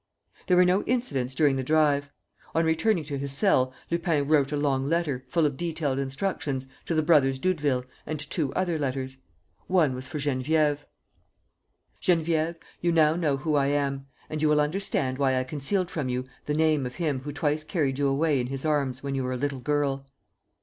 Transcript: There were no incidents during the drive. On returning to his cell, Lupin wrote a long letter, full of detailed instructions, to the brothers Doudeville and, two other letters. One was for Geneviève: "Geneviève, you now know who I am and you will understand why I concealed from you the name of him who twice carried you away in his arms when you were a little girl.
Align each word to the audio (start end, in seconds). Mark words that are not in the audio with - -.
There 0.47 0.57
were 0.57 0.65
no 0.65 0.81
incidents 0.85 1.35
during 1.35 1.57
the 1.57 1.63
drive. 1.63 2.09
On 2.55 2.65
returning 2.65 3.03
to 3.03 3.19
his 3.19 3.31
cell, 3.31 3.71
Lupin 3.91 4.27
wrote 4.27 4.51
a 4.51 4.57
long 4.57 4.87
letter, 4.87 5.23
full 5.27 5.45
of 5.45 5.57
detailed 5.57 5.99
instructions, 5.99 6.65
to 6.87 6.95
the 6.95 7.03
brothers 7.03 7.37
Doudeville 7.37 7.85
and, 8.07 8.19
two 8.19 8.51
other 8.55 8.79
letters. 8.79 9.17
One 9.67 9.93
was 9.93 10.07
for 10.07 10.17
Geneviève: 10.17 10.79
"Geneviève, 12.01 12.55
you 12.81 12.91
now 12.91 13.15
know 13.15 13.37
who 13.37 13.53
I 13.55 13.67
am 13.67 14.07
and 14.27 14.41
you 14.41 14.49
will 14.49 14.59
understand 14.59 15.19
why 15.19 15.37
I 15.37 15.43
concealed 15.43 15.91
from 15.91 16.09
you 16.09 16.25
the 16.47 16.55
name 16.55 16.87
of 16.87 16.95
him 16.95 17.19
who 17.19 17.31
twice 17.31 17.63
carried 17.63 17.99
you 17.99 18.07
away 18.07 18.39
in 18.41 18.47
his 18.47 18.65
arms 18.65 19.03
when 19.03 19.13
you 19.13 19.23
were 19.23 19.33
a 19.33 19.37
little 19.37 19.59
girl. 19.59 20.07